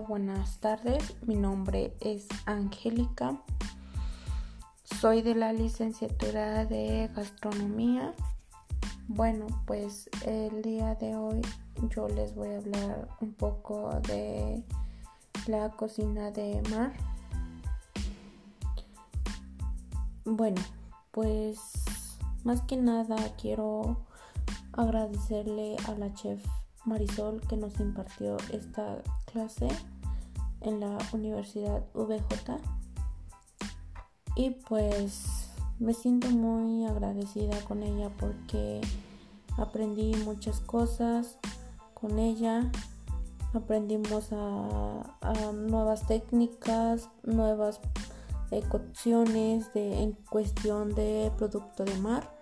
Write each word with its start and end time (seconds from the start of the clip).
Buenas 0.00 0.58
tardes. 0.58 1.14
Mi 1.26 1.36
nombre 1.36 1.94
es 2.00 2.26
Angélica. 2.46 3.38
Soy 4.84 5.20
de 5.20 5.34
la 5.34 5.52
licenciatura 5.52 6.64
de 6.64 7.10
gastronomía. 7.14 8.14
Bueno, 9.06 9.46
pues 9.66 10.08
el 10.24 10.62
día 10.62 10.94
de 10.94 11.14
hoy 11.14 11.42
yo 11.94 12.08
les 12.08 12.34
voy 12.34 12.48
a 12.48 12.58
hablar 12.58 13.08
un 13.20 13.34
poco 13.34 13.90
de 14.08 14.64
la 15.46 15.68
cocina 15.70 16.30
de 16.30 16.62
mar. 16.70 16.94
Bueno, 20.24 20.62
pues 21.10 21.60
más 22.44 22.62
que 22.62 22.78
nada 22.78 23.16
quiero 23.36 23.98
agradecerle 24.72 25.76
a 25.86 25.92
la 25.92 26.12
chef 26.14 26.42
Marisol 26.84 27.40
que 27.48 27.56
nos 27.56 27.78
impartió 27.80 28.36
esta 28.52 29.02
clase 29.26 29.68
en 30.60 30.80
la 30.80 30.98
Universidad 31.12 31.84
VJ. 31.94 32.60
Y 34.34 34.50
pues 34.68 35.50
me 35.78 35.94
siento 35.94 36.28
muy 36.30 36.86
agradecida 36.86 37.58
con 37.64 37.82
ella 37.82 38.10
porque 38.18 38.80
aprendí 39.56 40.14
muchas 40.24 40.60
cosas 40.60 41.38
con 41.94 42.18
ella. 42.18 42.70
Aprendimos 43.52 44.28
a, 44.32 45.52
nuevas 45.52 46.06
técnicas, 46.06 47.10
nuevas 47.22 47.80
cocciones 48.68 49.72
de, 49.72 50.02
en 50.02 50.12
cuestión 50.30 50.94
de 50.94 51.32
producto 51.36 51.84
de 51.84 51.96
mar 51.98 52.41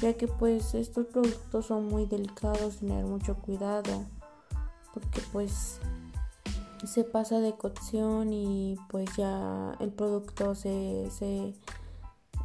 ya 0.00 0.14
que 0.14 0.28
pues 0.28 0.74
estos 0.74 1.06
productos 1.06 1.66
son 1.66 1.86
muy 1.88 2.06
delicados, 2.06 2.76
tener 2.76 3.04
mucho 3.04 3.36
cuidado, 3.36 4.04
porque 4.94 5.20
pues 5.32 5.80
se 6.84 7.04
pasa 7.04 7.40
de 7.40 7.54
cocción 7.54 8.32
y 8.32 8.76
pues 8.88 9.08
ya 9.16 9.76
el 9.80 9.90
producto 9.90 10.54
se, 10.54 11.10
se 11.10 11.54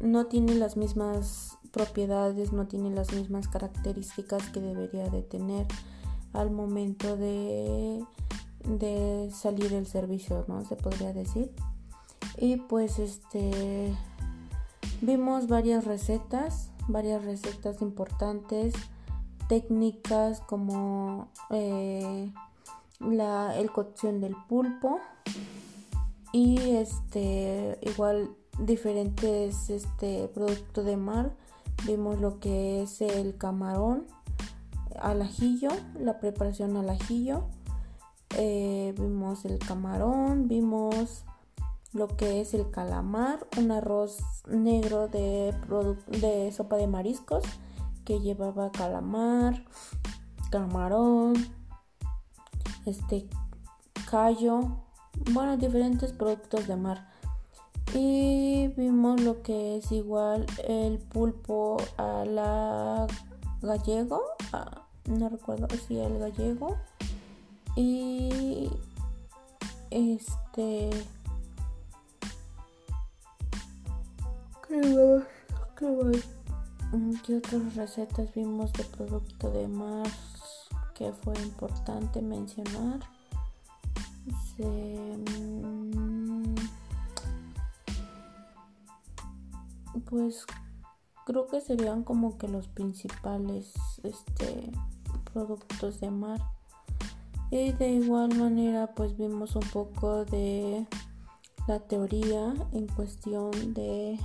no 0.00 0.26
tiene 0.26 0.54
las 0.54 0.76
mismas 0.76 1.56
propiedades, 1.72 2.52
no 2.52 2.66
tiene 2.66 2.90
las 2.90 3.12
mismas 3.12 3.48
características 3.48 4.48
que 4.50 4.60
debería 4.60 5.08
de 5.08 5.22
tener 5.22 5.66
al 6.32 6.50
momento 6.50 7.16
de, 7.16 8.04
de 8.64 9.30
salir 9.32 9.72
el 9.72 9.86
servicio, 9.86 10.44
¿no? 10.48 10.64
Se 10.64 10.76
podría 10.76 11.12
decir. 11.12 11.50
Y 12.36 12.56
pues 12.56 12.98
este 12.98 13.94
vimos 15.00 15.48
varias 15.48 15.84
recetas 15.84 16.70
varias 16.88 17.24
recetas 17.24 17.80
importantes, 17.82 18.74
técnicas 19.48 20.40
como 20.40 21.28
eh, 21.50 22.32
la 23.00 23.56
el 23.56 23.70
cocción 23.70 24.20
del 24.20 24.34
pulpo 24.48 25.00
y 26.32 26.58
este 26.70 27.78
igual 27.82 28.30
diferentes 28.58 29.70
este 29.70 30.28
producto 30.28 30.82
de 30.82 30.96
mar. 30.96 31.32
Vimos 31.86 32.20
lo 32.20 32.40
que 32.40 32.82
es 32.82 33.00
el 33.00 33.36
camarón 33.38 34.06
al 35.00 35.22
ajillo 35.22 35.70
la 35.98 36.18
preparación 36.18 36.76
al 36.76 36.90
ajillo 36.90 37.44
eh, 38.36 38.94
vimos 38.98 39.44
el 39.44 39.58
camarón 39.58 40.48
vimos 40.48 41.24
lo 41.92 42.08
que 42.08 42.40
es 42.40 42.54
el 42.54 42.70
calamar, 42.70 43.46
un 43.56 43.70
arroz 43.70 44.18
negro 44.46 45.08
de, 45.08 45.54
de 46.20 46.52
sopa 46.52 46.76
de 46.76 46.86
mariscos 46.86 47.44
que 48.04 48.20
llevaba 48.20 48.70
calamar, 48.70 49.64
camarón, 50.50 51.34
este 52.86 53.28
callo, 54.10 54.78
bueno, 55.32 55.56
diferentes 55.56 56.12
productos 56.12 56.66
de 56.66 56.76
mar. 56.76 57.08
Y 57.94 58.68
vimos 58.76 59.20
lo 59.22 59.42
que 59.42 59.78
es 59.78 59.90
igual 59.92 60.46
el 60.66 60.98
pulpo 60.98 61.78
a 61.96 62.24
la 62.26 63.06
gallego, 63.62 64.22
no 65.06 65.28
recuerdo 65.28 65.68
si 65.86 65.98
el 65.98 66.18
gallego. 66.18 66.76
Y 67.76 68.70
este 69.90 70.90
¿Qué 74.68 75.26
otras 77.36 77.74
recetas 77.74 78.32
vimos 78.34 78.72
de 78.74 78.84
producto 78.84 79.50
de 79.50 79.66
mar 79.66 80.06
que 80.94 81.10
fue 81.12 81.34
importante 81.40 82.20
mencionar? 82.20 83.00
Mm, 84.58 86.54
pues 90.08 90.44
creo 91.24 91.46
que 91.46 91.62
serían 91.62 92.02
como 92.02 92.36
que 92.36 92.48
los 92.48 92.68
principales 92.68 93.72
este, 94.02 94.70
productos 95.32 96.00
de 96.00 96.10
mar. 96.10 96.42
Y 97.50 97.72
de 97.72 97.92
igual 97.92 98.34
manera 98.34 98.94
pues 98.94 99.16
vimos 99.16 99.56
un 99.56 99.66
poco 99.72 100.26
de 100.26 100.86
la 101.66 101.80
teoría 101.80 102.52
en 102.72 102.86
cuestión 102.88 103.72
de 103.72 104.18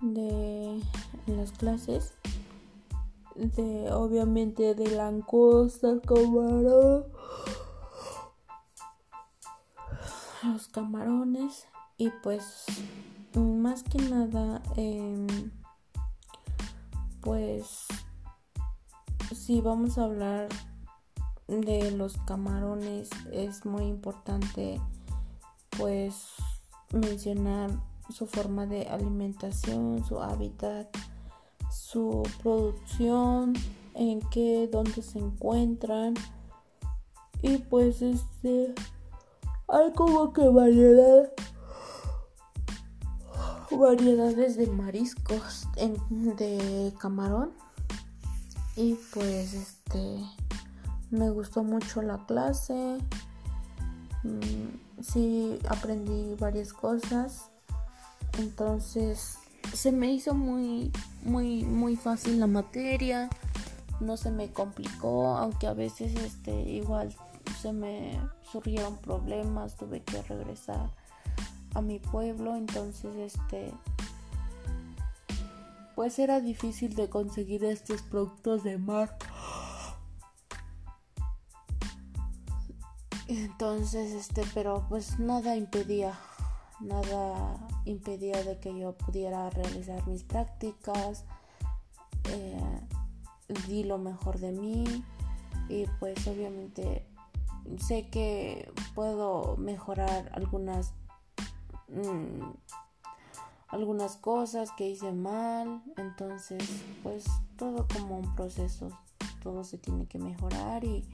de 0.00 0.80
las 1.26 1.52
clases 1.52 2.14
de 3.34 3.92
obviamente 3.92 4.74
de 4.74 4.90
langosta, 4.90 6.00
camarón, 6.00 7.04
los 10.42 10.68
camarones 10.68 11.66
y 11.96 12.10
pues 12.22 12.64
más 13.34 13.84
que 13.84 13.98
nada 13.98 14.60
em, 14.76 15.26
pues 17.20 17.86
si 19.34 19.60
vamos 19.60 19.98
a 19.98 20.04
hablar 20.04 20.48
de 21.46 21.90
los 21.92 22.16
camarones 22.18 23.10
es 23.32 23.64
muy 23.64 23.84
importante 23.84 24.80
pues 25.76 26.34
mencionar 26.92 27.70
su 28.10 28.26
forma 28.26 28.66
de 28.66 28.88
alimentación, 28.88 30.04
su 30.04 30.20
hábitat, 30.20 30.88
su 31.70 32.22
producción, 32.42 33.54
en 33.94 34.20
qué, 34.30 34.68
dónde 34.70 35.02
se 35.02 35.18
encuentran. 35.18 36.14
Y 37.42 37.58
pues 37.58 38.02
este 38.02 38.74
hay 39.68 39.92
como 39.92 40.32
que 40.32 40.48
variedad 40.48 41.30
variedades 43.70 44.56
de 44.56 44.66
mariscos 44.66 45.68
de 45.76 46.92
camarón. 46.98 47.52
Y 48.76 48.94
pues 49.12 49.54
este 49.54 50.24
me 51.10 51.30
gustó 51.30 51.62
mucho 51.62 52.00
la 52.02 52.24
clase. 52.26 52.98
Mm, 54.22 55.02
sí 55.02 55.58
aprendí 55.68 56.34
varias 56.36 56.72
cosas 56.72 57.50
entonces 58.38 59.38
se 59.74 59.92
me 59.92 60.12
hizo 60.12 60.34
muy, 60.34 60.92
muy, 61.22 61.64
muy 61.64 61.96
fácil 61.96 62.40
la 62.40 62.46
materia. 62.46 63.28
No 64.00 64.16
se 64.16 64.30
me 64.30 64.50
complicó, 64.50 65.36
aunque 65.36 65.66
a 65.66 65.74
veces 65.74 66.14
este 66.14 66.52
igual 66.52 67.14
se 67.60 67.72
me 67.72 68.18
surgieron 68.50 68.96
problemas, 68.98 69.76
tuve 69.76 70.02
que 70.02 70.22
regresar 70.22 70.90
a 71.74 71.82
mi 71.82 71.98
pueblo, 71.98 72.56
entonces 72.56 73.12
este 73.16 73.74
pues 75.94 76.18
era 76.20 76.40
difícil 76.40 76.94
de 76.94 77.08
conseguir 77.08 77.64
estos 77.64 78.02
productos 78.02 78.62
de 78.62 78.78
mar. 78.78 79.18
Entonces, 83.26 84.12
este, 84.12 84.42
pero 84.54 84.86
pues 84.88 85.18
nada 85.18 85.56
impedía 85.56 86.16
nada 86.80 87.58
impedía 87.84 88.42
de 88.42 88.58
que 88.58 88.78
yo 88.78 88.96
pudiera 88.96 89.50
realizar 89.50 90.06
mis 90.06 90.22
prácticas, 90.22 91.24
eh, 92.24 92.80
di 93.66 93.84
lo 93.84 93.98
mejor 93.98 94.38
de 94.38 94.52
mí 94.52 94.84
y 95.68 95.86
pues 95.98 96.26
obviamente 96.26 97.06
sé 97.78 98.08
que 98.08 98.70
puedo 98.94 99.56
mejorar 99.56 100.30
algunas 100.34 100.94
mm, 101.88 102.50
algunas 103.68 104.16
cosas 104.16 104.70
que 104.72 104.88
hice 104.88 105.12
mal. 105.12 105.82
Entonces 105.96 106.62
pues 107.02 107.24
todo 107.56 107.86
como 107.92 108.18
un 108.18 108.34
proceso 108.34 108.90
todo 109.42 109.64
se 109.64 109.78
tiene 109.78 110.06
que 110.06 110.18
mejorar 110.18 110.84
y 110.84 111.08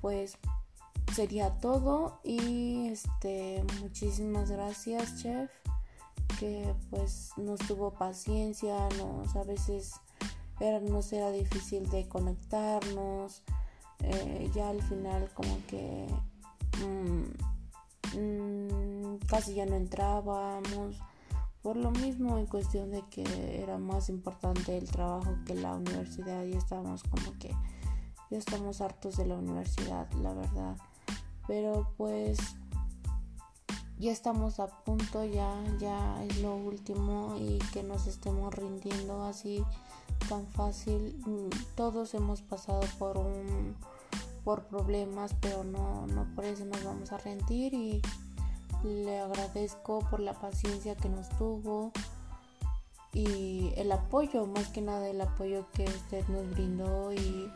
pues 0.00 0.38
sería 1.14 1.50
todo 1.58 2.18
y 2.24 2.88
este 2.88 3.62
muchísimas 3.80 4.50
gracias 4.50 5.22
chef 5.22 5.48
que 6.40 6.74
pues 6.90 7.30
nos 7.36 7.60
tuvo 7.60 7.92
paciencia 7.92 8.88
nos 8.98 9.36
a 9.36 9.44
veces 9.44 9.94
era, 10.58 10.80
nos 10.80 11.12
era 11.12 11.30
difícil 11.30 11.88
de 11.90 12.08
conectarnos 12.08 13.44
eh, 14.00 14.50
ya 14.56 14.70
al 14.70 14.82
final 14.82 15.30
como 15.34 15.56
que 15.68 16.08
mm, 16.84 18.18
mm, 18.18 19.18
casi 19.28 19.54
ya 19.54 19.66
no 19.66 19.76
entrábamos 19.76 20.98
por 21.62 21.76
lo 21.76 21.92
mismo 21.92 22.38
en 22.38 22.46
cuestión 22.46 22.90
de 22.90 23.04
que 23.08 23.62
era 23.62 23.78
más 23.78 24.08
importante 24.08 24.76
el 24.76 24.90
trabajo 24.90 25.36
que 25.46 25.54
la 25.54 25.74
universidad 25.74 26.44
y 26.44 26.54
estábamos 26.54 27.04
como 27.04 27.38
que 27.38 27.54
ya 28.32 28.38
estamos 28.38 28.80
hartos 28.80 29.16
de 29.16 29.26
la 29.26 29.36
universidad 29.36 30.10
la 30.14 30.34
verdad 30.34 30.76
pero 31.46 31.88
pues 31.96 32.38
ya 33.98 34.12
estamos 34.12 34.60
a 34.60 34.66
punto 34.84 35.24
ya 35.24 35.52
ya 35.78 36.24
es 36.24 36.40
lo 36.40 36.54
último 36.56 37.36
y 37.38 37.58
que 37.72 37.82
nos 37.82 38.06
estemos 38.06 38.54
rindiendo 38.54 39.24
así 39.24 39.64
tan 40.28 40.46
fácil. 40.46 41.18
Todos 41.76 42.14
hemos 42.14 42.42
pasado 42.42 42.80
por 42.98 43.18
un 43.18 43.76
por 44.44 44.64
problemas 44.64 45.34
pero 45.40 45.64
no 45.64 46.06
no 46.06 46.26
por 46.34 46.44
eso 46.44 46.64
nos 46.64 46.84
vamos 46.84 47.12
a 47.12 47.18
rendir 47.18 47.72
y 47.74 48.02
le 48.82 49.20
agradezco 49.20 50.00
por 50.10 50.20
la 50.20 50.34
paciencia 50.34 50.94
que 50.94 51.08
nos 51.08 51.28
tuvo 51.30 51.92
y 53.14 53.72
el 53.76 53.92
apoyo, 53.92 54.44
más 54.44 54.68
que 54.68 54.82
nada 54.82 55.08
el 55.08 55.20
apoyo 55.20 55.66
que 55.72 55.84
usted 55.84 56.26
nos 56.26 56.50
brindó 56.50 57.12
y, 57.12 57.48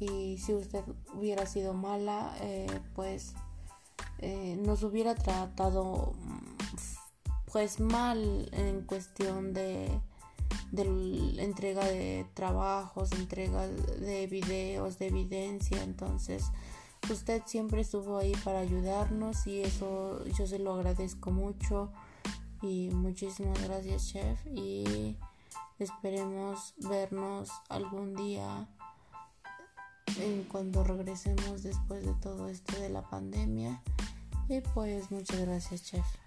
y 0.00 0.38
si 0.38 0.54
usted 0.54 0.84
hubiera 1.14 1.46
sido 1.46 1.74
mala, 1.74 2.36
eh, 2.40 2.66
pues 2.94 3.34
eh, 4.18 4.56
nos 4.60 4.82
hubiera 4.82 5.14
tratado 5.14 6.14
pues 7.52 7.78
mal 7.80 8.48
en 8.52 8.82
cuestión 8.82 9.52
de, 9.52 9.88
de 10.72 11.42
entrega 11.42 11.84
de 11.84 12.26
trabajos, 12.34 13.12
entrega 13.12 13.66
de 13.68 14.26
videos, 14.26 14.98
de 14.98 15.06
evidencia, 15.06 15.82
entonces 15.82 16.50
Usted 17.10 17.42
siempre 17.44 17.82
estuvo 17.82 18.16
ahí 18.16 18.32
para 18.44 18.60
ayudarnos 18.60 19.46
y 19.46 19.60
eso 19.60 20.24
yo 20.24 20.46
se 20.46 20.58
lo 20.58 20.72
agradezco 20.72 21.30
mucho. 21.30 21.92
Y 22.62 22.88
muchísimas 22.94 23.62
gracias 23.62 24.08
chef 24.08 24.46
y 24.46 25.18
esperemos 25.78 26.74
vernos 26.78 27.50
algún 27.68 28.14
día 28.14 28.68
en 30.24 30.44
cuando 30.44 30.82
regresemos 30.82 31.62
después 31.62 32.04
de 32.04 32.12
todo 32.14 32.48
esto 32.48 32.78
de 32.80 32.88
la 32.88 33.02
pandemia. 33.02 33.82
Y 34.48 34.60
pues 34.60 35.10
muchas 35.10 35.40
gracias 35.40 35.82
chef 35.84 36.23